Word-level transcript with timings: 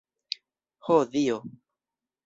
Ho 0.87 0.97
dio! 1.13 1.39